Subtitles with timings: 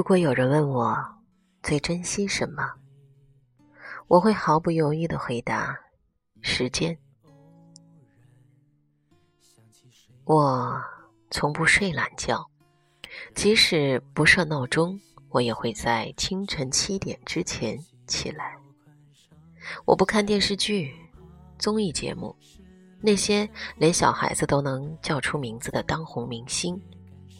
[0.00, 0.96] 如果有人问我
[1.62, 2.72] 最珍惜什么，
[4.08, 5.78] 我会毫不犹豫的回答：
[6.40, 6.96] 时间。
[10.24, 10.82] 我
[11.30, 12.48] 从不睡懒觉，
[13.34, 14.98] 即使不设闹钟，
[15.28, 18.56] 我也会在清晨七点之前起来。
[19.84, 20.94] 我不看电视剧、
[21.58, 22.34] 综艺节目，
[23.02, 23.46] 那些
[23.76, 26.82] 连小孩子都能叫出名字的当红明星，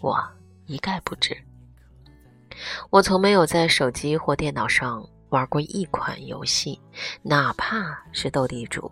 [0.03, 0.23] 我
[0.67, 1.35] 一概不知。
[2.91, 6.81] 我从没有在手机或电脑上玩过一款游戏，
[7.23, 8.91] 哪怕是斗地主。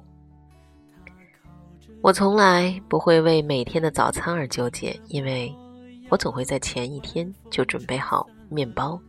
[2.00, 5.52] 我从来不会为每天的早餐而纠结，因为
[6.08, 9.00] 我总会在前一天就准备好面包，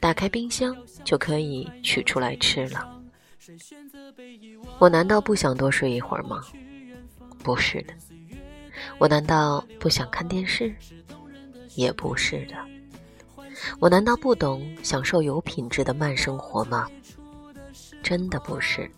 [0.00, 3.00] 打开冰箱就可以取出来吃了。
[4.78, 6.42] 我难道不想多睡一会儿吗？
[7.44, 7.94] 不是的。
[8.98, 10.74] 我难道不想看电视？
[11.76, 12.56] 也不是的。
[13.78, 16.88] 我难道不懂享受有品质的慢生活吗？
[18.02, 18.90] 真的不是。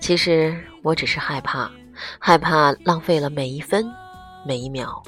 [0.00, 1.70] 其实我只是害怕，
[2.18, 3.90] 害怕浪费了每一分、
[4.46, 5.02] 每一秒，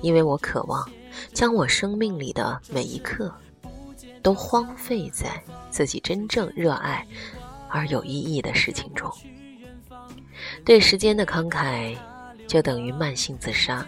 [0.00, 0.88] 因为我渴望
[1.32, 3.32] 将我生命里的每一刻
[4.22, 7.06] 都荒废在自己真正热爱
[7.68, 9.10] 而有意义的事情中。
[10.64, 11.96] 对时间的慷慨，
[12.48, 13.86] 就等于慢性自杀。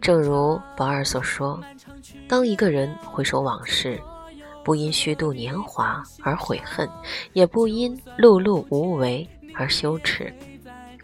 [0.00, 1.58] 正如保尔所说。
[2.28, 4.00] 当一个人回首往事，
[4.64, 6.88] 不因虚度年华而悔恨，
[7.32, 10.34] 也不因碌碌无为而羞耻，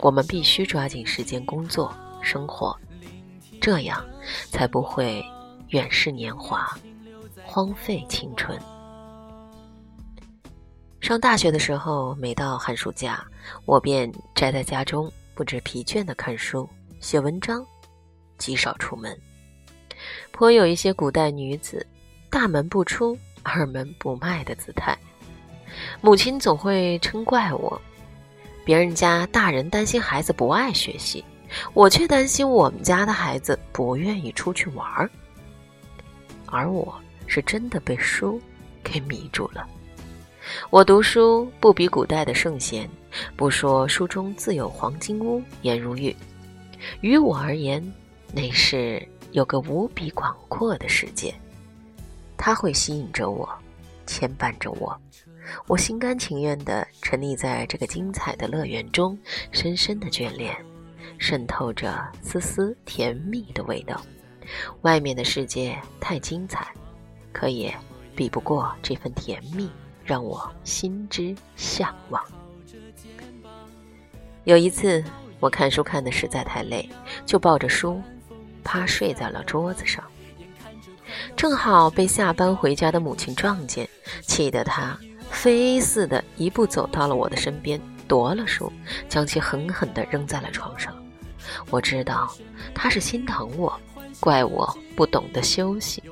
[0.01, 2.77] 我们必须抓紧时间工作生活，
[3.61, 4.05] 这样
[4.51, 5.25] 才不会
[5.69, 6.77] 远逝年华，
[7.45, 8.59] 荒废青春。
[11.01, 13.25] 上大学的时候，每到寒暑假，
[13.65, 16.69] 我便宅在家中，不知疲倦的看书、
[17.01, 17.65] 写文章，
[18.39, 19.17] 极少出门。
[20.33, 21.87] 颇有一些古代女子
[22.29, 24.97] 大门不出、二门不迈的姿态。
[26.01, 27.81] 母亲总会嗔怪我：
[28.65, 31.25] 别人家大人担心孩子不爱学习，
[31.75, 35.09] 我却担心我们家的孩子不愿意出去玩儿。
[36.47, 36.95] 而我
[37.27, 38.41] 是真的被书
[38.83, 39.67] 给迷住了。
[40.71, 42.89] 我读书不比古代的圣贤，
[43.37, 46.15] 不说书中自有黄金屋、颜如玉，
[47.01, 47.83] 于我而言，
[48.33, 49.07] 那是。
[49.33, 51.35] 有个无比广阔的世界，
[52.37, 53.49] 它会吸引着我，
[54.07, 54.95] 牵绊着我，
[55.67, 59.19] 我心甘情愿地沉溺在这个精彩的乐园中，
[59.51, 60.55] 深深的眷恋，
[61.17, 63.99] 渗透着丝丝甜蜜的味道。
[64.83, 66.69] 外面的世界太精彩，
[67.33, 67.75] 可也
[68.15, 69.71] 比不过这份甜蜜，
[70.05, 72.23] 让我心之向往。
[74.45, 75.03] 有一次，
[75.41, 76.87] 我看书看的实在太累，
[77.25, 77.99] 就抱着书。
[78.63, 80.03] 趴睡在了桌子上，
[81.37, 83.89] 正好被下班回家的母亲撞见，
[84.23, 84.99] 气得她
[85.31, 88.73] 飞似的一步走到了我的身边，夺了书，
[89.09, 90.95] 将其狠狠地扔在了床上。
[91.71, 92.33] 我知道
[92.75, 93.73] 她是心疼我，
[94.21, 96.03] 怪我不懂得休息。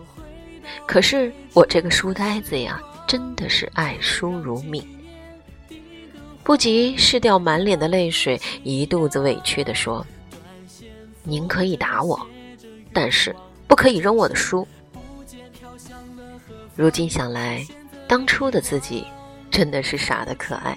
[0.87, 4.85] 可是我这个书呆子呀，真的是爱书如命，
[6.43, 10.05] 不及拭掉满脸的泪水，一肚子委屈地说
[11.25, 12.19] ：“您可以打我。”
[12.93, 13.35] 但是
[13.67, 14.67] 不可以扔我的书。
[16.77, 17.67] 如今想来，
[18.09, 19.07] 当初的自己
[19.51, 20.77] 真的是傻的可爱。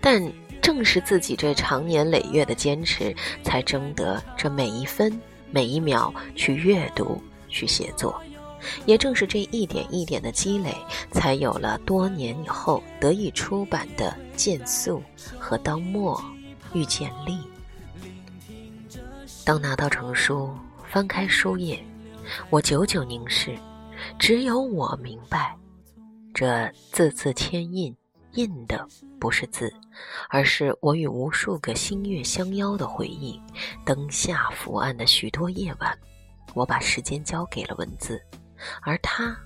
[0.00, 0.20] 但
[0.60, 5.18] 正是自己这长年累月的坚持，才争得这每一分
[5.50, 8.20] 每一秒去阅读、去写作。
[8.84, 10.74] 也正是这一点一点的积累，
[11.12, 15.00] 才有了多年以后得以出版的《剑素》
[15.38, 16.20] 和《当墨
[16.72, 17.38] 遇见力》。
[19.44, 20.50] 当拿到成书。
[20.90, 21.84] 翻开书页，
[22.48, 23.54] 我久久凝视，
[24.18, 25.54] 只有我明白，
[26.32, 27.94] 这字字签印，
[28.32, 28.88] 印的
[29.20, 29.70] 不是字，
[30.30, 33.38] 而是我与无数个星月相邀的回忆。
[33.84, 35.96] 灯下伏案的许多夜晚，
[36.54, 38.18] 我把时间交给了文字，
[38.80, 39.36] 而它，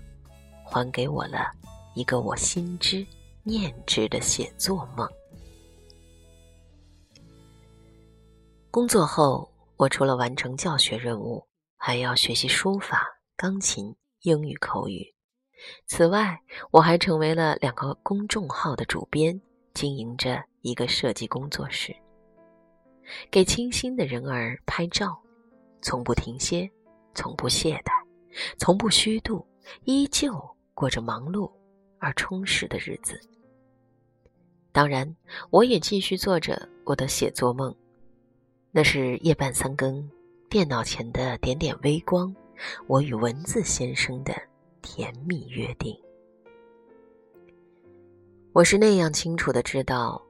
[0.64, 1.50] 还给我了
[1.96, 3.04] 一个我心知
[3.42, 5.08] 念之的写作梦。
[8.70, 9.51] 工作后。
[9.82, 11.44] 我除了完成教学任务，
[11.76, 15.12] 还要学习书法、钢琴、英语口语。
[15.86, 16.38] 此外，
[16.70, 19.40] 我还成为了两个公众号的主编，
[19.74, 21.92] 经营着一个设计工作室，
[23.28, 25.20] 给倾心的人儿拍照，
[25.80, 26.70] 从不停歇，
[27.12, 27.90] 从不懈怠，
[28.58, 29.44] 从不虚度，
[29.82, 30.32] 依旧
[30.74, 31.50] 过着忙碌
[31.98, 33.20] 而充实的日子。
[34.70, 35.16] 当然，
[35.50, 37.74] 我也继续做着我的写作梦。
[38.74, 40.10] 那是夜半三更，
[40.48, 42.34] 电脑前的点点微光，
[42.86, 44.32] 我与文字先生的
[44.80, 45.94] 甜蜜约定。
[48.54, 50.22] 我是那样清楚的知道，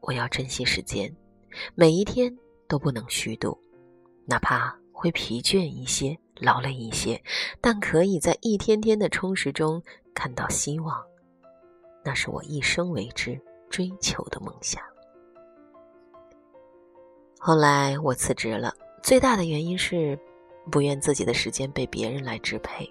[0.00, 1.14] 我要珍惜时间，
[1.74, 2.34] 每一天
[2.66, 3.58] 都不能虚度，
[4.24, 7.22] 哪怕会疲倦一些、劳累一些，
[7.60, 9.82] 但可以在一天天的充实中
[10.14, 10.98] 看到希望，
[12.02, 13.38] 那是我一生为之
[13.68, 14.82] 追求的梦想。
[17.44, 18.72] 后来我辞职了，
[19.02, 20.16] 最大的原因是
[20.70, 22.88] 不愿自己的时间被别人来支配，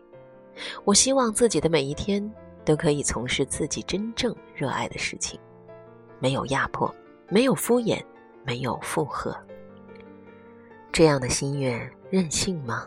[0.83, 2.29] 我希望自己的每一天。
[2.63, 5.39] 都可以从事自己真正热爱的事情，
[6.19, 6.93] 没有压迫，
[7.27, 7.99] 没有敷衍，
[8.45, 9.35] 没有附和。
[10.91, 12.85] 这样的心愿任性吗？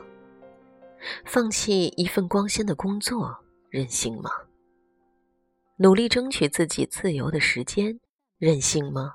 [1.25, 3.37] 放弃一份光鲜的工作
[3.69, 4.31] 任性吗？
[5.79, 7.99] 努力争取自己自由的时间
[8.39, 9.15] 任性吗？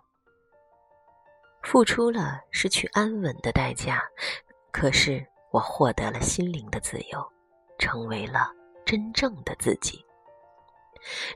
[1.62, 4.02] 付出了失去安稳的代价，
[4.72, 7.26] 可是我获得了心灵的自由，
[7.78, 8.52] 成为了
[8.86, 10.04] 真正的自己。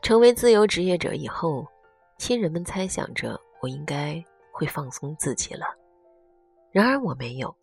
[0.02, 1.68] 成为自由职业者以后，
[2.18, 5.66] 亲人们猜想着我应该会放松自己了。
[6.72, 7.56] 然而我没有，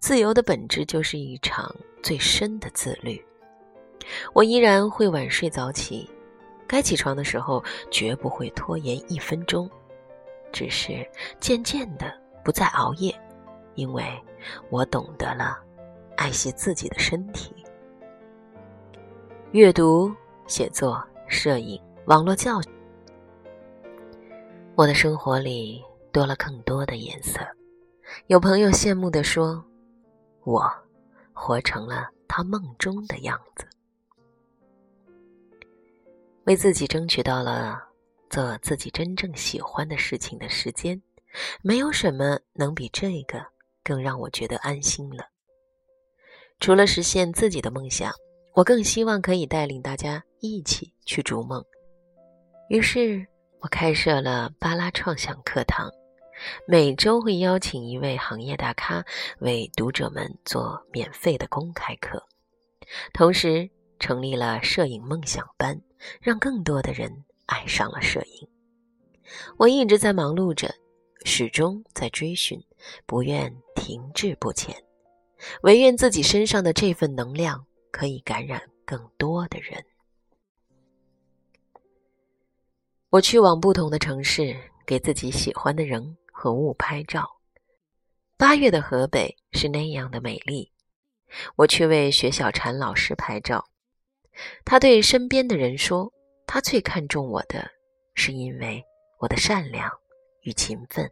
[0.00, 3.24] 自由的本质就是一场最深的自律。
[4.32, 6.10] 我依然会晚睡早起，
[6.66, 9.70] 该起床的时候绝不会拖延一分钟。
[10.56, 11.06] 只是
[11.38, 12.10] 渐渐的
[12.42, 13.14] 不再熬夜，
[13.74, 14.02] 因为
[14.70, 15.58] 我懂得了
[16.16, 17.54] 爱惜自己的身体。
[19.52, 20.10] 阅读、
[20.46, 21.06] 写作。
[21.28, 22.60] 摄影、网络教，
[24.76, 27.40] 我的生活里多了更多的颜色。
[28.28, 29.62] 有朋友羡慕地说
[30.46, 30.72] ：“我
[31.32, 33.66] 活成了他梦中的样子。”
[36.46, 37.85] 为自己争取到了
[38.30, 41.00] 做自己真正喜欢的事情的时间，
[41.62, 43.44] 没有什么能比这个
[43.82, 45.28] 更让我觉得安心了。
[46.60, 48.12] 除了实现自己的梦想。
[48.56, 51.62] 我更希望可以带领大家一起去逐梦，
[52.70, 53.26] 于是
[53.60, 55.90] 我开设了巴拉创想课堂，
[56.66, 59.04] 每周会邀请一位行业大咖
[59.40, 62.26] 为读者们做免费的公开课，
[63.12, 63.68] 同时
[63.98, 65.78] 成立了摄影梦想班，
[66.22, 68.48] 让更多的人爱上了摄影。
[69.56, 70.74] 我一直在忙碌着，
[71.24, 72.62] 始终在追寻，
[73.06, 74.74] 不愿停滞不前，
[75.62, 77.66] 唯愿自己身上的这份能量。
[77.92, 79.82] 可以感染更多的人。
[83.08, 84.54] 我去往不同的城市，
[84.84, 87.38] 给自己喜欢的人和物拍照。
[88.36, 90.70] 八月的河北是那样的美丽。
[91.56, 93.64] 我去为薛小婵老师拍照，
[94.62, 96.12] 他对身边的人说
[96.46, 97.70] ：“他最看重我的，
[98.14, 98.84] 是因为
[99.18, 99.90] 我的善良
[100.42, 101.10] 与勤奋。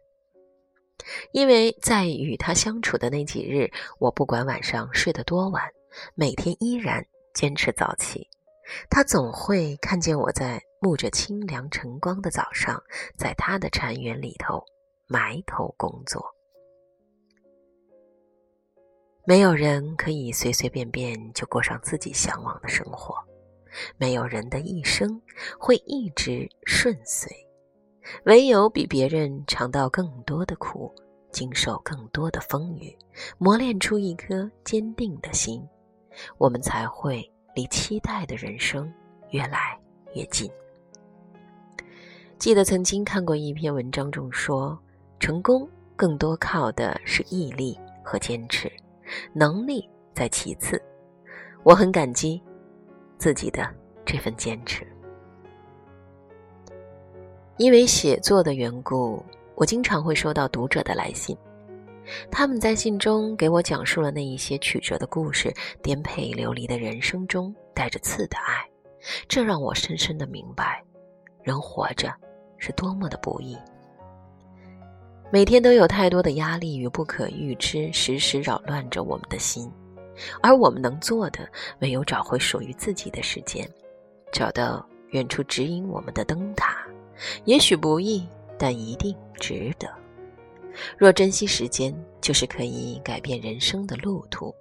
[1.31, 5.63] 因为在与他相处的那几日，我不管晚上睡得多晚。”
[6.13, 8.27] 每天依然坚持早起，
[8.89, 12.83] 他总会看见我在沐着清凉晨光的早上，
[13.17, 14.61] 在他的禅园里头
[15.07, 16.21] 埋头工作。
[19.25, 23.15] 没有人可以随随便便就过上自己向往的生活，
[23.97, 25.21] 没有人的一生
[25.59, 27.29] 会一直顺遂，
[28.23, 30.93] 唯有比别人尝到更多的苦，
[31.31, 32.95] 经受更多的风雨，
[33.37, 35.61] 磨练出一颗坚定的心。
[36.37, 38.91] 我们才会离期待的人生
[39.31, 39.77] 越来
[40.13, 40.49] 越近。
[42.37, 44.77] 记得曾经看过一篇文章中说，
[45.19, 48.71] 成功更多靠的是毅力和坚持，
[49.33, 50.81] 能力在其次。
[51.63, 52.41] 我很感激
[53.17, 53.67] 自己的
[54.05, 54.85] 这份坚持。
[57.57, 59.23] 因为写作的缘故，
[59.55, 61.37] 我经常会收到读者的来信。
[62.29, 68.63] 他们在信中给我讲述了那一些曲折的故事，颠沛流离的人生中带着刺的爱，
[69.27, 70.83] 这让我深深的明白，
[71.41, 72.13] 人活着
[72.57, 73.57] 是多么的不易。
[75.31, 79.71] 每天都有太多的压力与不可预知，时时扰乱着我们的心，
[80.41, 81.47] 而我们能做的，
[81.79, 83.69] 唯有找回属于自己的时间，
[84.31, 86.77] 找到远处指引我们的灯塔。
[87.45, 89.87] 也许不易，但一定值得。
[90.97, 94.53] 若珍惜时间，就是可以改变人生的路途。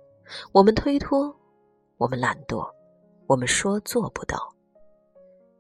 [0.53, 1.35] 我们推脱，
[1.97, 2.65] 我们懒惰，
[3.27, 4.39] 我们说做不到，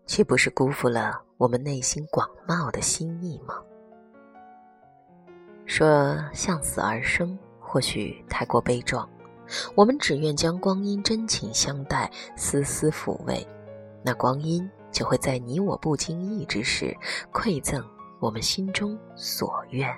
[0.07, 3.61] 岂不是辜负了我们内心广袤的心意吗？
[5.67, 9.09] 说向死而生，或许太过悲壮。
[9.75, 13.47] 我们只愿将光阴真情相待，丝丝抚慰，
[14.03, 16.97] 那光阴就会在你我不经意之时，
[17.33, 17.85] 馈赠
[18.21, 19.89] 我们心中所愿。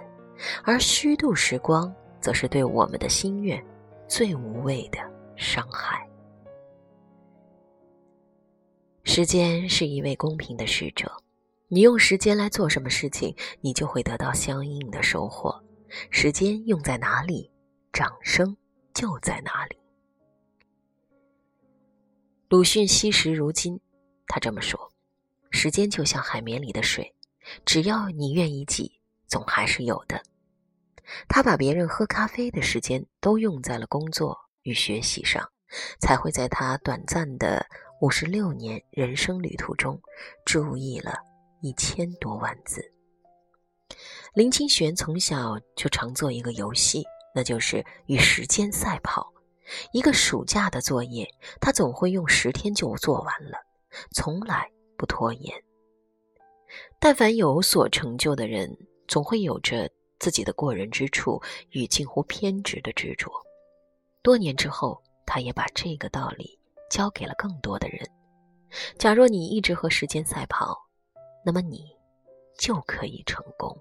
[0.65, 3.65] 而虚度时光，则是对我们的心愿
[4.07, 4.99] 最无谓的
[5.37, 6.07] 伤害。
[9.05, 11.11] 时间是一位公平的使者，
[11.69, 15.59] 你用时间来做什么事情，你就会得到相应的收获。
[16.11, 17.51] 时间用在哪里，
[17.93, 18.55] 掌声
[18.97, 19.77] 就在哪里。
[22.49, 23.79] 鲁迅惜时如金，
[24.27, 24.91] 他这么说
[25.53, 27.15] ：“时间就像海绵里的水，
[27.67, 28.91] 只要你愿意挤，
[29.27, 30.23] 总还是有的。”
[31.29, 35.47] 他把别人喝咖啡的时间都用在了工作与学习上，
[36.01, 37.67] 才会在他短暂的
[38.01, 40.01] 五十六年人生旅途中，
[40.47, 41.13] 注意了
[41.61, 42.83] 一千多万字。
[44.33, 47.05] 林清玄从小就常做一个游戏，
[47.37, 49.31] 那就是与时间赛跑。
[49.93, 51.29] 一个暑假的作业，
[51.61, 53.59] 他总会用十天就做完了，
[54.11, 55.63] 从来不拖延。
[56.99, 58.75] 但凡有所成就的人，
[59.07, 63.31] 总会有着自己的过人之处与近乎偏执的执着。
[64.23, 68.09] 多年之后，他也把这个道理教给了更多的人。
[68.97, 70.75] 假若你一直和时间赛跑，
[71.45, 71.85] 那么你
[72.59, 73.77] 就可以成功。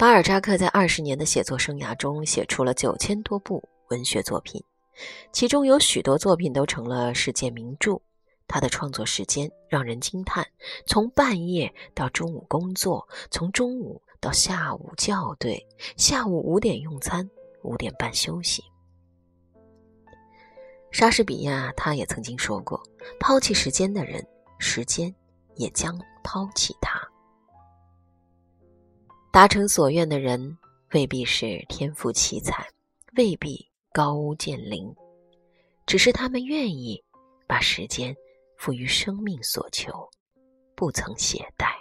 [0.00, 3.62] 巴尔扎克在二十年的写作生涯中，写出了九千多部。
[3.90, 4.64] 文学作品，
[5.30, 8.00] 其中有许多作品都成了世界名著。
[8.48, 10.46] 他的创作时间让人惊叹：
[10.86, 15.66] 从半夜到中午工作，从中午到下午校对，
[15.98, 17.28] 下午五点用餐，
[17.62, 18.64] 五点半休息。
[20.90, 22.82] 莎士比亚他也曾经说过
[23.20, 24.26] ：“抛弃时间的人，
[24.58, 25.14] 时间
[25.56, 26.98] 也将抛弃他。”
[29.32, 30.56] 达成所愿的人，
[30.92, 32.66] 未必是天赋奇才，
[33.16, 33.68] 未必。
[33.92, 34.94] 高屋建瓴，
[35.84, 37.02] 只是他们愿意
[37.48, 38.14] 把时间
[38.56, 40.08] 赋予生命所求，
[40.76, 41.74] 不曾懈怠。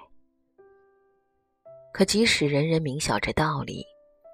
[1.94, 3.86] 可即使人人明晓这道理，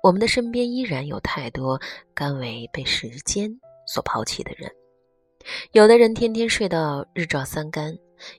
[0.01, 1.77] 我们的身边依然有太多
[2.13, 3.53] 甘为被时间
[3.85, 4.71] 所抛弃的人。
[5.73, 7.93] 有的人天天睡到日照三竿，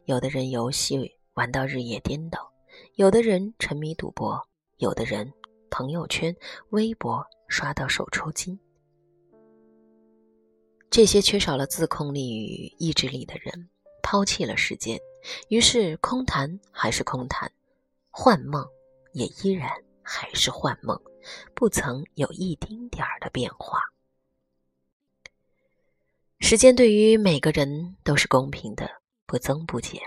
[0.06, 2.50] 有的人游戏玩到日夜颠倒，
[2.95, 5.33] 有的人沉迷赌博，有的人
[5.71, 6.37] 朋友圈、
[6.71, 8.59] 微博刷到手抽筋。
[10.90, 13.68] 这些缺少了自控力与意志力的人，
[14.02, 15.00] 抛弃了时间，
[15.49, 17.50] 于是空谈还是空谈，
[18.11, 18.66] 幻梦
[19.12, 19.71] 也依然
[20.02, 21.00] 还是幻梦，
[21.54, 23.80] 不曾有一丁点儿的变化。
[26.38, 28.88] 时间对于每个人都是公平的，
[29.25, 30.00] 不增不减，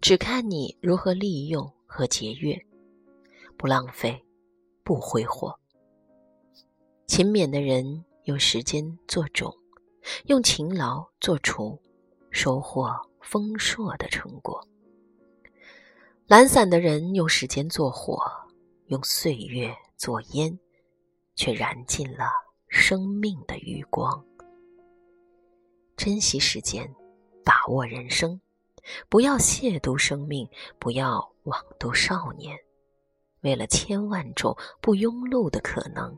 [0.00, 2.65] 只看你如何利用和节约，
[3.56, 4.24] 不浪费，
[4.82, 5.58] 不挥霍。
[7.06, 9.54] 勤勉的人用时间做种。
[10.26, 11.76] 用勤劳做锄，
[12.30, 14.64] 收获丰硕的成果。
[16.28, 18.16] 懒散的人用时间做火，
[18.86, 20.56] 用岁月做烟，
[21.34, 22.30] 却燃尽了
[22.68, 24.24] 生命的余光。
[25.96, 26.94] 珍惜时间，
[27.44, 28.40] 把握人生，
[29.08, 30.48] 不要亵渎生命，
[30.78, 32.56] 不要枉度少年。
[33.46, 36.12] 为了千万种不庸碌的可能，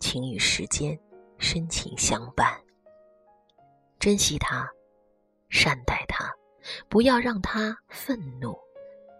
[0.00, 0.98] 请与时间
[1.38, 2.60] 深情相伴。
[4.00, 4.68] 珍惜他，
[5.48, 6.28] 善待他，
[6.88, 8.58] 不要让他愤怒，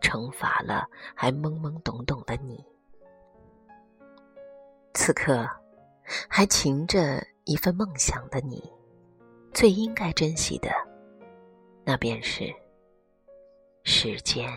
[0.03, 2.67] 惩罚了还懵懵懂懂的你。
[4.93, 5.49] 此刻
[6.29, 8.61] 还擎着一份梦想的你，
[9.55, 10.69] 最应该珍惜的，
[11.85, 12.53] 那便是
[13.85, 14.51] 时间。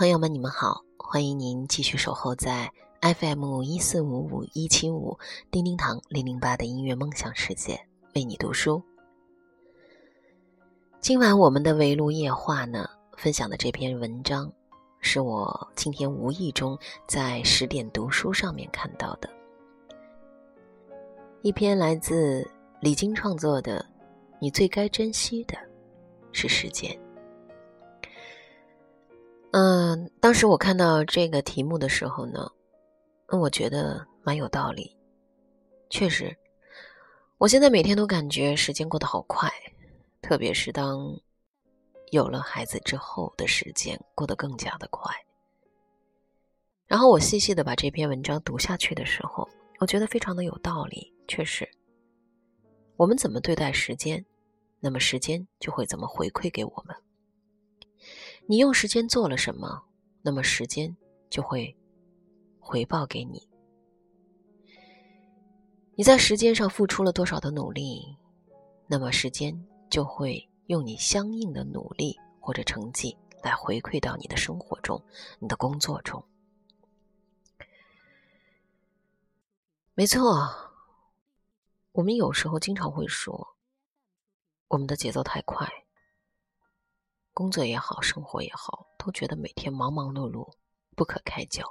[0.00, 5.18] 朋友们，你们好，欢迎您继续守候在 FM 一四五五一七五
[5.50, 7.78] 叮叮堂零零八的音乐梦想世界，
[8.14, 8.82] 为你读书。
[11.02, 12.88] 今晚我们的围炉夜话呢，
[13.18, 14.50] 分享的这篇文章，
[15.02, 19.28] 是我今天无意中在十点读书上面看到的，
[21.42, 23.78] 一篇来自李菁创作的
[24.40, 25.58] 《你最该珍惜的
[26.32, 26.90] 是时间》。
[29.52, 32.48] 嗯，当时我看到这个题目的时候呢，
[33.28, 34.96] 那我觉得蛮有道理。
[35.88, 36.36] 确实，
[37.36, 39.50] 我现在每天都感觉时间过得好快，
[40.22, 41.18] 特别是当
[42.12, 45.12] 有了孩子之后的时间过得更加的快。
[46.86, 49.48] 然后我细细的把这篇文章读下去的时候，
[49.80, 51.12] 我觉得非常的有道理。
[51.26, 51.68] 确实，
[52.96, 54.24] 我们怎么对待时间，
[54.78, 56.94] 那么时间就会怎么回馈给我们。
[58.50, 59.80] 你用时间做了什么，
[60.22, 60.96] 那么时间
[61.30, 61.72] 就会
[62.58, 63.48] 回报给你。
[65.94, 68.18] 你在时间上付出了多少的努力，
[68.88, 69.56] 那么时间
[69.88, 75.00] 就会用你相应的努力或者成绩来回馈到你的生活中、
[75.38, 76.20] 你的工作中。
[79.94, 80.50] 没错，
[81.92, 83.54] 我们有时候经常会说，
[84.66, 85.79] 我们的节奏太快，
[87.40, 90.52] 工作也好，生活也好，都觉得每天忙忙碌碌，
[90.94, 91.64] 不可开交。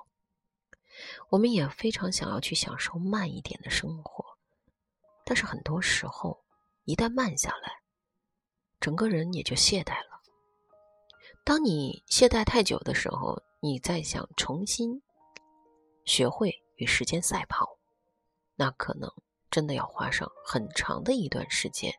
[1.29, 4.25] 我们也非常想要去享受慢一点的生活，
[5.23, 6.43] 但是很多时候，
[6.85, 7.83] 一旦慢下来，
[8.79, 10.19] 整个人也就懈怠了。
[11.43, 14.99] 当你懈怠太久的时候，你再想重新
[16.03, 17.77] 学会与时间赛跑，
[18.55, 19.07] 那可能
[19.51, 21.93] 真的要花上很长的一段时间，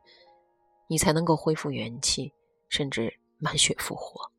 [0.89, 2.35] 你才能够恢复元气，
[2.69, 4.31] 甚至满血复活。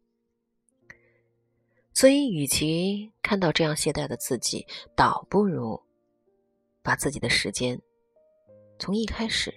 [1.93, 4.65] 所以，与其看到这样懈怠的自己，
[4.95, 5.79] 倒不如
[6.81, 7.79] 把自己的时间
[8.79, 9.53] 从一开始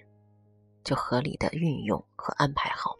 [0.83, 2.93] 就合理的运用和安排好。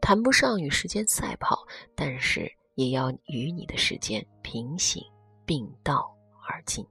[0.00, 5.02] 谈不上与时间赛跑，但是也要与你的时间平行
[5.44, 6.14] 并道
[6.46, 6.86] 而进。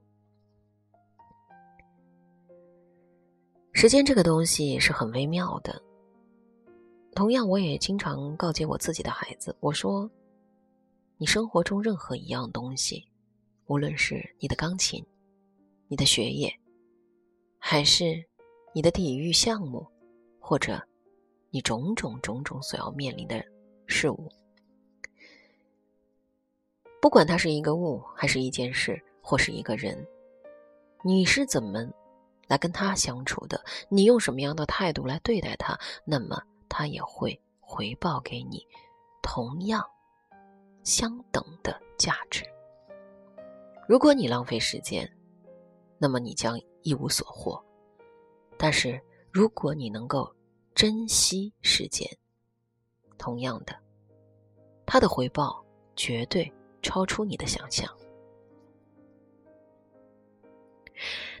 [3.72, 5.82] 时间这个东西是很微妙的。
[7.16, 10.08] 同样，我也经常告诫我自己的孩子，我说。
[11.18, 13.02] 你生活中任何一样东西，
[13.68, 15.02] 无论是你的钢琴、
[15.88, 16.52] 你的学业，
[17.58, 18.22] 还是
[18.74, 19.86] 你的体育项目，
[20.38, 20.78] 或者
[21.48, 23.42] 你种种种种所要面临的
[23.86, 24.30] 事物，
[27.00, 30.06] 不管它是一个物，还是一件事，或是一个人，
[31.02, 31.82] 你是怎么
[32.46, 33.64] 来跟他相处的？
[33.88, 35.80] 你用什么样的态度来对待他？
[36.04, 38.66] 那么他也会回报给你
[39.22, 39.84] 同样。
[40.84, 42.44] 相等的价值。
[43.88, 45.12] 如果你浪费时间，
[45.98, 47.60] 那么你将一无所获；
[48.56, 49.02] 但是
[49.32, 50.32] 如果你能够
[50.76, 52.08] 珍惜时间，
[53.18, 53.76] 同样的，
[54.86, 55.60] 它的回报
[55.96, 56.52] 绝对
[56.82, 57.92] 超出你的想象。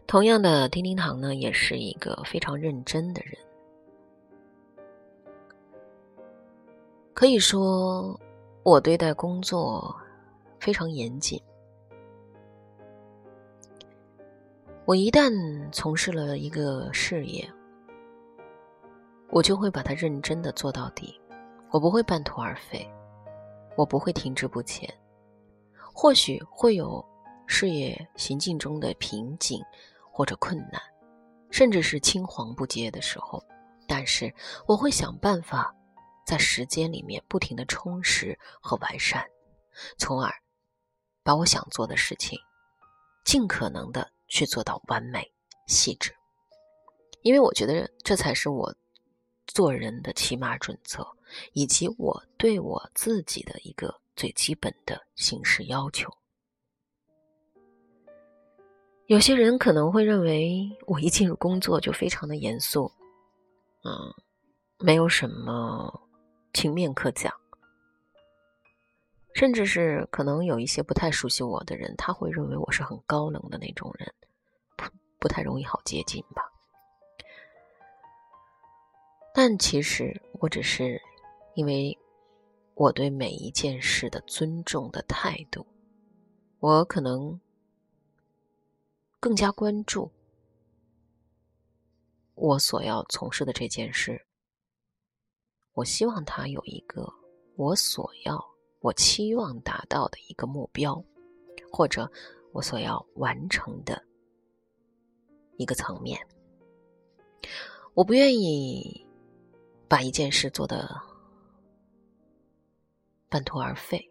[0.08, 3.38] 同样的，丁丁糖呢，也是一个非常认真的人，
[7.16, 8.20] 可以说。
[8.62, 9.94] 我对待工作
[10.58, 11.40] 非常严谨。
[14.84, 15.30] 我一旦
[15.70, 17.48] 从事了一个事业，
[19.30, 21.14] 我就会把它认真的做到底，
[21.70, 22.84] 我不会半途而废，
[23.76, 24.92] 我不会停滞不前。
[25.94, 27.04] 或许会有
[27.46, 29.62] 事业行进中的瓶颈
[30.10, 30.82] 或者困难，
[31.52, 33.40] 甚至是青黄不接的时候，
[33.86, 34.34] 但是
[34.66, 35.72] 我会想办法。
[36.26, 39.24] 在时间里面不停的充实和完善，
[39.96, 40.30] 从而
[41.22, 42.36] 把我想做的事情
[43.24, 45.32] 尽可能的去做到完美
[45.68, 46.12] 细致。
[47.22, 48.74] 因为我觉得这才是我
[49.46, 51.06] 做人的起码准则，
[51.52, 56.12] 以及我对我自己的一个最基本的行事要求。
[59.06, 62.90] 有些人可能会认为我一进入工作就非常的严肃，
[63.84, 64.12] 嗯，
[64.78, 66.05] 没有什么。
[66.56, 67.30] 情面可讲，
[69.34, 74.10] 甚至是可能有一些不太熟悉我的人，他会认为我是很高冷的那种人，
[74.74, 74.84] 不
[75.18, 76.50] 不太容易好接近吧。
[79.34, 80.98] 但其实我只是
[81.56, 81.96] 因为
[82.72, 85.66] 我对每一件事的尊重的态度，
[86.58, 87.38] 我可能
[89.20, 90.10] 更加关注
[92.34, 94.25] 我所要从事的这件事。
[95.76, 97.06] 我希望他有一个
[97.56, 98.42] 我所要、
[98.80, 101.04] 我期望达到的一个目标，
[101.70, 102.10] 或者
[102.52, 104.02] 我所要完成的
[105.58, 106.18] 一个层面。
[107.92, 109.06] 我不愿意
[109.86, 110.98] 把一件事做的
[113.28, 114.02] 半途而废，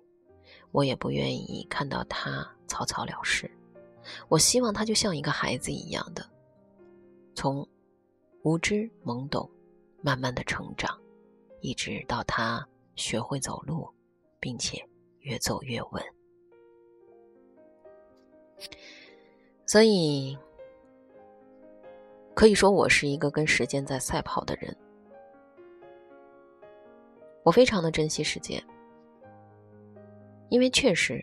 [0.72, 3.50] 我也不愿意看到他草草了事。
[4.28, 6.24] 我希望他就像一个孩子一样的，
[7.34, 7.68] 从
[8.44, 9.50] 无知懵懂，
[10.04, 10.96] 慢慢的成长。
[11.66, 12.64] 一直到他
[12.96, 13.90] 学会走路，
[14.40, 14.78] 并且
[15.22, 16.04] 越走越稳。
[19.66, 20.38] 所以
[22.36, 24.78] 可以说，我是一个跟时间在赛跑的人。
[27.42, 28.64] 我非常的珍惜时间，
[30.50, 31.20] 因为确实，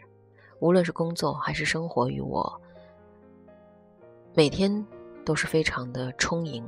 [0.59, 2.61] 无论是工作还是生活，与我
[4.35, 4.85] 每天
[5.25, 6.67] 都是非常的充盈，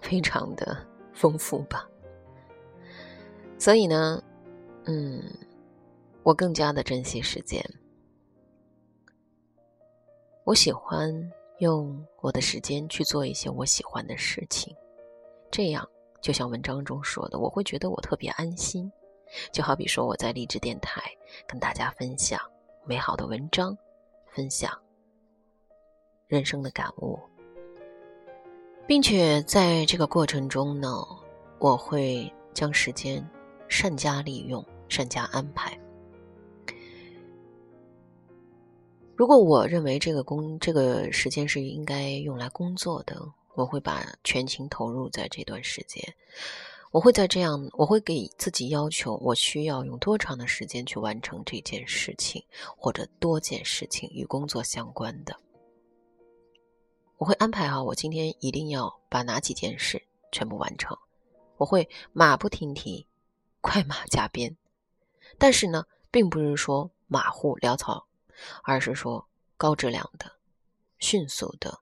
[0.00, 1.90] 非常的丰富吧。
[3.58, 4.22] 所以呢，
[4.84, 5.22] 嗯，
[6.22, 7.64] 我更加的珍惜时间。
[10.44, 11.12] 我喜欢
[11.58, 14.72] 用我的时间去做一些我喜欢的事情，
[15.50, 15.88] 这样
[16.20, 18.90] 就像文章中说的，我会觉得我特别安心。
[19.50, 21.02] 就好比说我在励志电台
[21.48, 22.40] 跟大家分享
[22.84, 23.76] 美好的文章，
[24.26, 24.70] 分享
[26.28, 27.18] 人生的感悟，
[28.86, 30.88] 并且在这个过程中呢，
[31.58, 33.28] 我会将时间
[33.68, 35.78] 善加利用、善加安排。
[39.14, 46.14] 如果我认为这个工这个时间是应该用来工作的，我会把全情投入在这段时间。
[46.92, 52.42] 我会在这样，我会给自己要求，我需要用多长的时间去完成这件事情，
[52.76, 55.36] 或者多件事情与工作相关的。
[57.18, 60.96] 我会安排好，我今天一定要把哪几件事全部完成。
[61.56, 63.06] 我会马不停蹄，
[63.66, 64.56] 快马加鞭。
[65.36, 68.06] 但是呢，并不是说马虎潦草。
[68.64, 69.26] 而是说
[69.56, 70.30] 高质量的、
[70.98, 71.80] 迅速的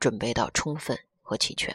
[0.00, 1.72] 准备到充分和齐全。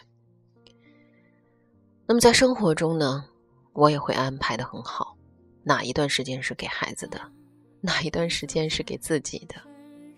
[2.06, 3.30] 那么在生活中呢，
[3.72, 5.16] 我也会安排的很好，
[5.64, 7.32] 哪一段时间是给孩子的，
[7.80, 9.56] 哪一段时间是给自己的，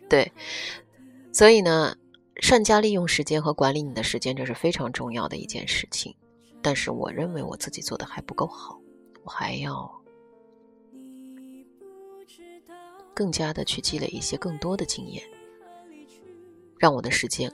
[0.10, 0.34] 对。
[1.32, 1.96] 所以呢，
[2.42, 6.16] 善加利用时间和管理你的时间，这是非常重要的一件事情。
[6.62, 8.80] 但是我认为我自己做的还不够好，
[9.24, 9.90] 我还要。
[13.14, 15.24] 更加的去积累一些更多的经验，
[16.78, 17.52] 让我的时间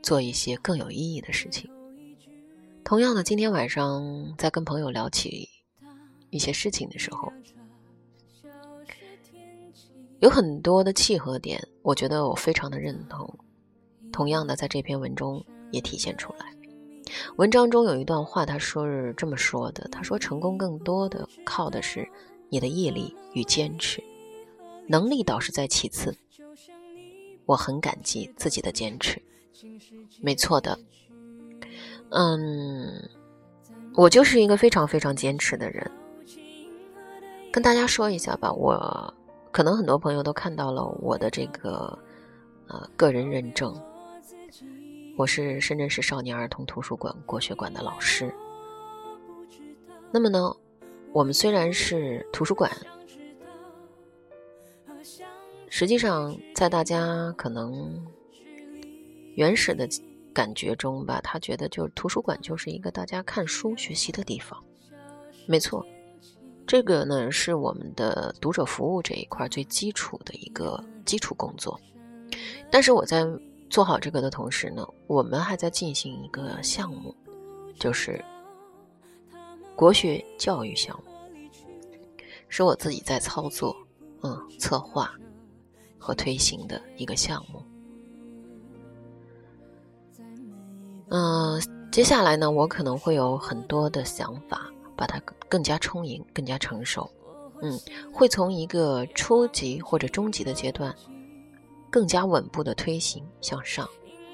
[0.00, 1.68] 做一些更有意义的事情。
[2.84, 5.48] 同样的，今天晚上在跟朋友聊起
[6.30, 7.32] 一些事情的时候，
[10.20, 13.38] 有很多的契合点，我觉得我非常的认同。
[14.12, 16.54] 同样的，在这篇文中也体现出来。
[17.36, 22.08] 文章中有一段话，他说是这么说的：“他说，成功更多的靠的是。”
[22.52, 24.02] 你的毅力与坚持，
[24.88, 26.12] 能力倒是在其次。
[27.46, 29.22] 我很感激自己的坚持，
[30.20, 30.76] 没错的。
[32.08, 33.08] 嗯，
[33.94, 35.88] 我就是一个非常非常坚持的人。
[37.52, 39.14] 跟大家说一下吧，我
[39.52, 41.96] 可能很多朋友都看到了我的这个
[42.66, 43.72] 呃个人认证，
[45.20, 48.34] 我是深圳市少年儿童图书馆国学馆的老师。
[50.10, 50.50] 那么呢？
[51.12, 52.74] 我们虽然是图书馆，
[55.68, 58.02] 实际上在大家可能
[59.34, 59.86] 原始的
[60.32, 64.58] 感觉中吧，他觉得就是图书馆就是一个大家看书学习的地方。
[65.44, 65.84] 没错，
[66.66, 71.78] 这个呢是我们的读者服务这一块最基础的一个基础工作。
[72.70, 73.26] 但是我在
[73.70, 77.14] 做好这个的同时呢，我们还在进行一个项目，
[77.78, 78.22] 就是。
[79.76, 81.10] 国学教育项目
[82.48, 83.74] 是我自己在操作、
[84.22, 85.10] 嗯策划
[85.98, 87.62] 和推行的一个项目。
[91.08, 91.58] 嗯，
[91.90, 97.10] 接下来呢，我可能会有很多的想法，把它更加充盈、更加成熟。
[97.62, 97.80] 嗯，
[98.12, 100.94] 会从一个初级或者中级的阶段，
[101.90, 103.88] 更加稳步的推行向上，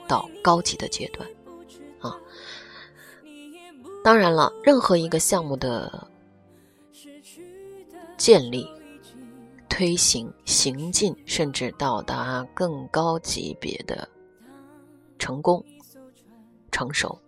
[0.06, 1.28] 到高级的阶段，
[1.98, 2.16] 啊。
[4.04, 6.08] 当然了，任何一个项目的
[8.16, 8.68] 建立、
[9.68, 14.08] 推行、行进，甚至到达更高级别的
[15.18, 15.64] 成功、
[16.70, 17.18] 成熟，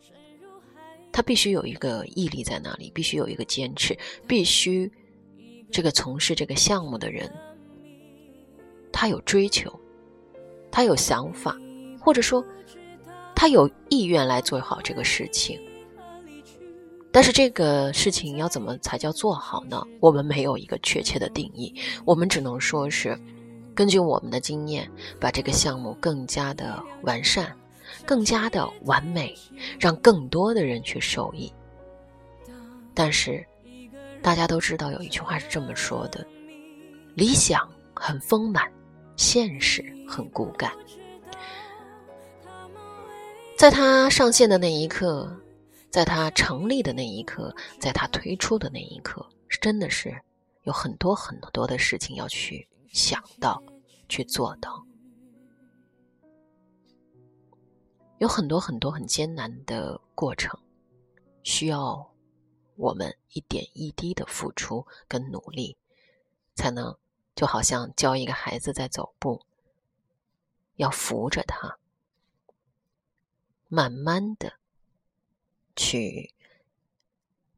[1.10, 4.88] 他必须有一个毅力在那里，必须有一个坚持，必须
[5.72, 7.28] 这个从事这个项目的人，
[8.92, 9.68] 他有追求，
[10.70, 11.56] 他有想法，
[12.00, 12.44] 或者说
[13.34, 15.60] 他有意愿来做好这个事情。
[17.10, 19.82] 但是这个事情要怎么才叫做好呢？
[19.98, 23.18] 我们没有一个确切的定义，我们只能说是
[23.74, 27.56] 根据我们的经验，把这个项目更加的完善，
[28.04, 29.34] 更加的完美，
[29.80, 31.50] 让更多的人去受益。
[32.94, 33.44] 但是
[34.20, 36.24] 大家都知道有一句话是这么说的：
[37.14, 38.70] 理想很丰满，
[39.18, 40.72] 现实很骨感。
[43.58, 45.30] 在它上线的那一刻。
[45.90, 49.26] 在它成立的那一刻，在它推出的那一刻，
[49.58, 50.14] 真的是
[50.64, 53.60] 有很多很多的事情要去想到、
[54.06, 54.84] 去做到，
[58.18, 60.60] 有很多很多很艰难的过程，
[61.42, 62.12] 需要
[62.76, 65.74] 我们一点一滴的付出跟努力，
[66.54, 66.94] 才能
[67.38, 69.40] 就好像教一个孩子在走步，
[70.74, 71.78] 要扶着他，
[73.68, 74.54] 慢慢的。
[75.76, 76.34] 去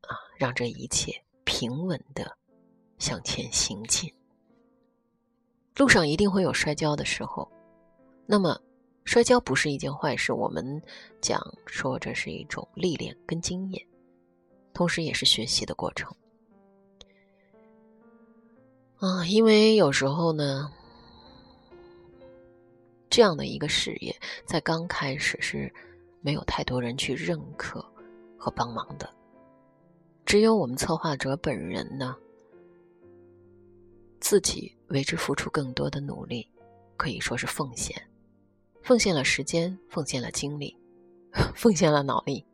[0.03, 2.37] 啊，让这一切平稳的
[2.99, 4.13] 向前行进。
[5.77, 7.51] 路上一定会有摔跤的时候，
[8.27, 8.61] 那么
[9.07, 10.83] 摔跤不是一件坏事，我们
[11.23, 13.89] 讲说这是一种历练跟经验，
[14.75, 16.15] 同时也是学习的过程。
[19.01, 20.71] 啊，因为有时候呢，
[23.09, 25.73] 这样的一个事业在刚开始是
[26.21, 27.83] 没有太多人去认可
[28.37, 29.09] 和帮忙的，
[30.27, 32.15] 只有我们策划者本人呢，
[34.21, 36.47] 自己为之付出更多的努力，
[36.99, 38.07] 可以说是奉献，
[38.83, 40.77] 奉献了时间，奉献了精力，
[41.55, 42.45] 奉献了脑力，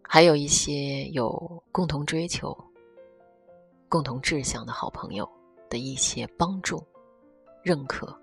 [0.00, 2.71] 还有一些有共同追求。
[3.92, 5.30] 共同志向的好朋友
[5.68, 6.82] 的一些帮助、
[7.62, 8.18] 认可，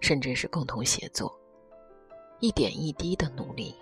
[0.00, 1.30] 甚至是共同协作，
[2.40, 3.76] 一点一滴的努力，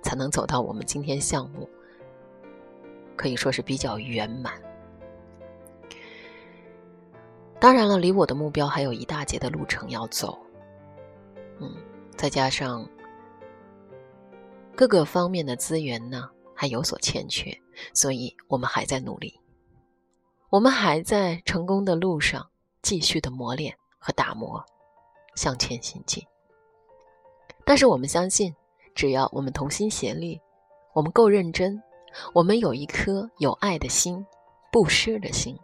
[0.00, 1.68] 才能走到我们今天项目
[3.16, 4.54] 可以说是比较圆满。
[7.58, 10.38] 当然了，离我的目标还有一大截的路程要走。
[11.58, 11.74] 嗯，
[12.16, 12.88] 再加上
[14.76, 17.50] 各个方面的资源呢还有所欠缺，
[17.92, 19.36] 所以我们还在努力。
[20.50, 22.48] 我们还在成功的路上
[22.80, 24.64] 继续的磨练和打磨，
[25.34, 26.26] 向前行进。
[27.66, 28.54] 但是我们相信，
[28.94, 30.40] 只要我们同心协力，
[30.94, 31.82] 我们够认真，
[32.32, 34.24] 我们有一颗有爱的心、
[34.72, 35.54] 布施的心，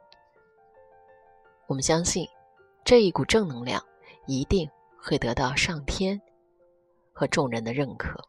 [1.67, 2.29] 我们相信
[2.85, 3.83] 这一股正能量
[4.27, 4.69] 一定
[4.99, 6.21] 会得到上天
[7.15, 8.23] 和众人的认可。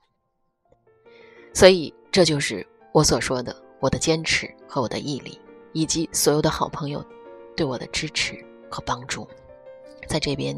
[1.54, 5.38] 所以，这就是我所说的我的坚持和我的毅力。
[5.76, 7.06] 以及所有的好朋友
[7.54, 8.34] 对我的支持
[8.72, 9.28] 和帮助，
[10.08, 10.56] 在这边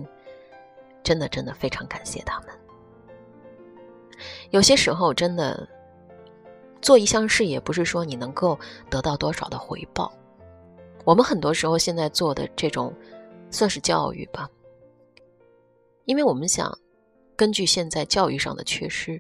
[1.02, 2.50] 真的真的非常感谢他们。
[4.52, 5.68] 有些时候，真的
[6.84, 8.60] 做一项事业，不是说你能够
[8.92, 10.14] 得到多少的回报。
[11.04, 12.94] 我们很多时候现在做的这种
[13.50, 14.48] 算是教育吧，
[16.06, 16.78] 因为我们想
[17.36, 19.20] 根据现在教育上的缺失，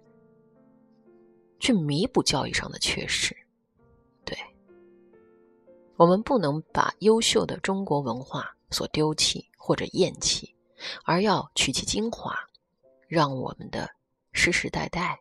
[1.60, 3.36] 去弥补教育上的缺失。
[5.97, 10.55] 我们不能把优秀的中国文化所丢弃或者厌弃，
[11.03, 12.36] 而要取其精华，
[13.07, 13.89] 让我们的
[14.31, 15.19] 世世代代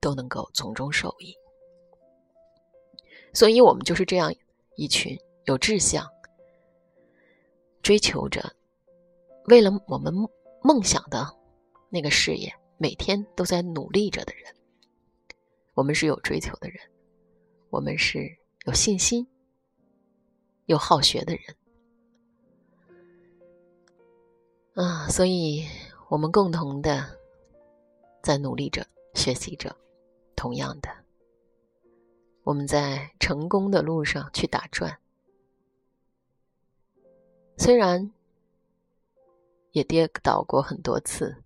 [0.00, 1.32] 都能够从中受益。
[3.32, 4.34] 所以，我们就是这样
[4.74, 6.04] 一群有志向、
[7.80, 8.52] 追求着
[9.44, 10.12] 为了我们
[10.60, 11.24] 梦想的
[11.88, 14.52] 那个事业，每天都在努力着的人。
[15.74, 16.80] 我们是有追求的人，
[17.70, 18.36] 我们是
[18.66, 19.24] 有信心。
[20.68, 21.56] 有好学的人
[24.74, 25.66] 啊，所以
[26.10, 27.18] 我们共同的
[28.22, 29.74] 在努力着、学习着。
[30.36, 30.88] 同样的，
[32.42, 35.00] 我们在成功的路上去打转，
[37.56, 38.12] 虽然
[39.72, 41.42] 也跌倒过很多次，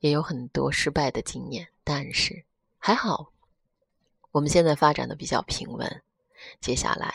[0.00, 2.44] 也有很多失败的经验，但是
[2.78, 3.32] 还好，
[4.32, 6.02] 我们现在发展的比较平稳。
[6.60, 7.14] 接下来。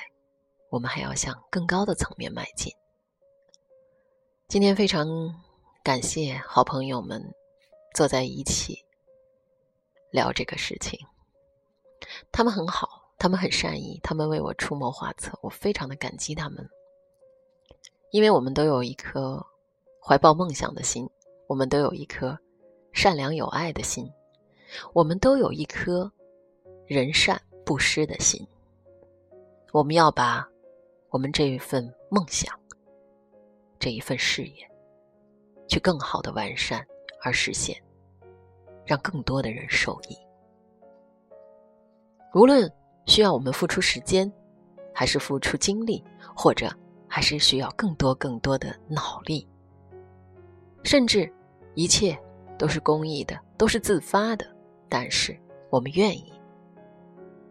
[0.69, 2.71] 我们还要向更高的层面迈进。
[4.49, 5.07] 今天非常
[5.83, 7.21] 感谢好朋友们
[7.95, 8.77] 坐在一起
[10.11, 10.99] 聊这个事情，
[12.31, 16.69] 他们很好，他们很善意，他们为我出谋划策，我非常的感激他们。
[18.11, 19.45] 因为我们都有一颗
[20.01, 21.09] 怀抱梦想的心，
[21.47, 22.37] 我们都有一颗
[22.91, 24.09] 善良有爱的心，
[24.93, 26.11] 我们都有一颗
[26.87, 28.45] 仁善布施的心，
[29.71, 30.45] 我们要把。
[31.09, 32.53] 我们这一份梦想，
[33.79, 34.69] 这一份事业，
[35.65, 36.85] 去更好的完善
[37.23, 37.81] 而实现，
[38.85, 40.17] 让更多的人受益。
[42.33, 42.69] 无论
[43.05, 44.29] 需要我们付出时间，
[44.93, 46.03] 还是付出精力，
[46.35, 46.69] 或者
[47.07, 49.47] 还是需要更多更多的脑力，
[50.83, 51.33] 甚至
[51.73, 52.19] 一切
[52.57, 54.45] 都是公益的，都是自发的，
[54.89, 55.39] 但是
[55.69, 56.33] 我们愿意，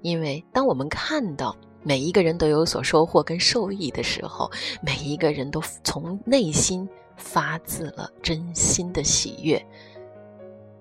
[0.03, 1.57] 因为当我们看到。
[1.87, 4.51] 每一个人都有所收获跟受益的时候，
[4.83, 9.65] 每一个人都从内心发自了真心的喜悦，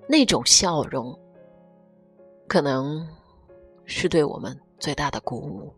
[0.09, 1.15] 那种笑容，
[2.47, 3.07] 可能
[3.85, 5.71] 是对我们最大的鼓舞、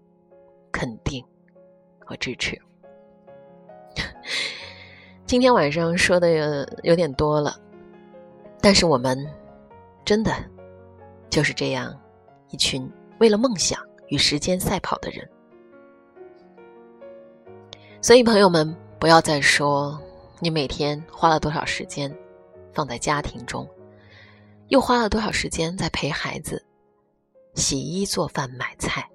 [0.72, 1.22] 肯定
[2.00, 2.58] 和支持。
[5.28, 7.60] 今天晚上说的有点多了，
[8.62, 9.28] 但是我们
[10.06, 10.32] 真的
[11.30, 11.94] 就是这样
[12.50, 13.86] 一群为了梦想。
[14.08, 15.30] 与时间赛跑的人，
[18.02, 20.00] 所以朋友们，不要再说
[20.40, 22.16] 你每天花了多少时间
[22.74, 23.68] 放在家庭中，
[24.68, 26.64] 又花了多少时间在陪孩子
[27.56, 29.10] 洗衣、做饭、买菜，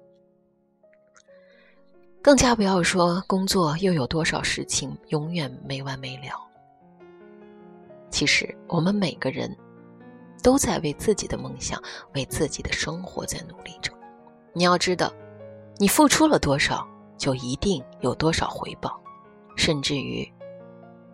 [2.21, 6.39] 更加不要说工作又有多少事情永远没完没了。
[8.09, 9.55] 其实我们每个人
[10.41, 11.81] 都在为自己的梦想、
[12.13, 13.92] 为自己的生活在努力着。
[14.53, 15.11] 你要知道，
[15.77, 16.87] 你付出了多少，
[17.17, 19.01] 就一定有多少回报，
[19.55, 20.31] 甚至于，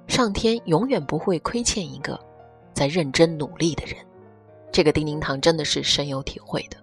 [0.07, 2.19] 上天永远不会亏欠一个
[2.73, 3.95] 在认真努力的人。
[4.71, 6.77] 这个丁丁堂真的是深有体会的。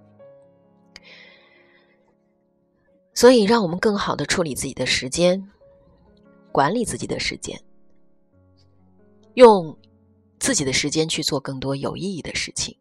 [3.15, 5.47] 所以，让我们更好的处理自己的时间，
[6.53, 7.59] 管理自己的时间，
[9.35, 9.77] 用
[10.39, 12.77] 自己的时间去做更多有意义的事情。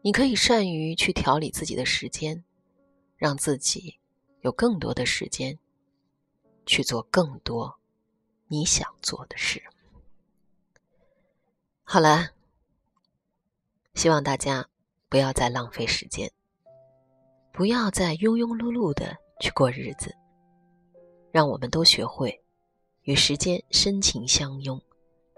[0.00, 2.44] 你可以善于去调理自己的时间，
[3.16, 3.98] 让自己
[4.40, 5.58] 有更多的时间
[6.64, 7.78] 去做更多
[8.46, 9.62] 你想做的事。
[11.82, 12.30] 好了，
[13.94, 14.68] 希望大家
[15.08, 16.30] 不要再浪费时间。
[17.50, 20.14] 不要再庸庸碌碌的去过日子，
[21.32, 22.40] 让我们都学会
[23.02, 24.80] 与时间深情相拥，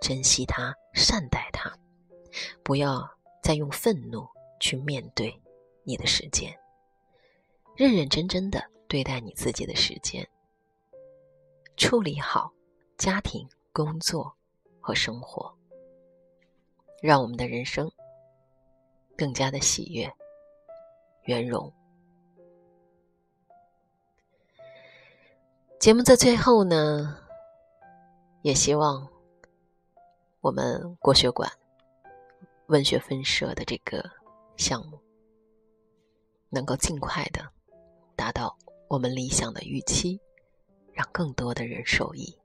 [0.03, 1.75] 珍惜它，善待它。
[2.63, 3.09] 不要
[3.43, 4.29] 再用愤怒
[4.61, 5.35] 去面对
[5.83, 6.57] 你的时间，
[7.75, 10.29] 认认真真的对待你自己的时间，
[11.77, 12.53] 处理好
[12.99, 14.37] 家庭、工作
[14.79, 15.53] 和生活，
[17.03, 17.91] 让我们的人生
[19.17, 20.13] 更加的喜悦、
[21.25, 21.73] 圆融。
[25.79, 27.17] 节目在最后呢，
[28.43, 29.09] 也希望
[30.43, 31.51] 我们国学馆
[32.67, 34.20] 文学分社的这个
[34.61, 35.01] 项目
[36.51, 37.51] 能够尽快的
[38.15, 38.57] 达到
[38.89, 40.21] 我们理想的预期，
[40.93, 42.37] 让更多的人受益。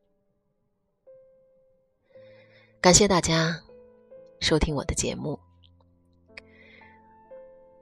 [2.79, 3.61] 感谢大家
[4.39, 5.39] 收听我的节目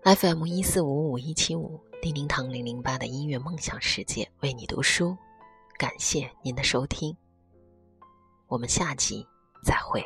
[0.04, 5.16] ，FM 一四五五一七五叮叮堂零零八的音乐梦想世界，为你读书。
[5.78, 7.18] 感谢您的收听，
[8.48, 9.28] 我们下集
[9.62, 10.02] 再会。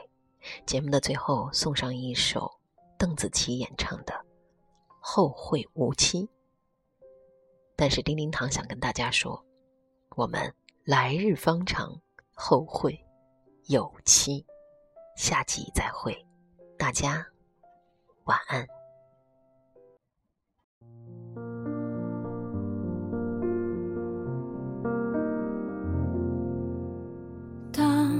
[0.65, 2.56] 节目的最后送上一首
[2.97, 4.13] 邓紫棋演唱的
[4.99, 6.23] 《后会无期》。
[7.75, 9.45] 但是丁丁堂想跟大家说，
[10.15, 12.01] 我们来日方长，
[12.33, 12.99] 后会
[13.67, 14.45] 有期。
[15.15, 16.25] 下集再会，
[16.77, 17.25] 大家
[18.25, 18.67] 晚安。
[27.71, 28.11] 当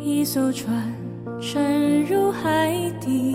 [0.00, 0.94] 一艘船
[1.40, 3.34] 沉入海底，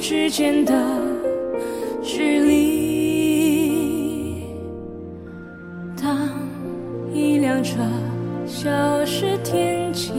[0.00, 0.72] 之间的
[2.02, 4.44] 距离。
[6.00, 6.16] 当
[7.12, 7.80] 一辆车
[8.46, 10.12] 消失天际，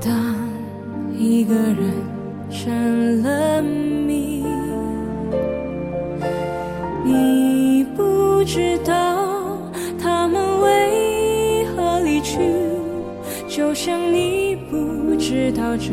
[0.00, 0.36] 当。
[1.20, 1.76] 一个人
[2.48, 4.44] 成了谜，
[7.04, 9.58] 你不知道
[10.00, 12.38] 他们为何离去，
[13.48, 15.92] 就像你不知道这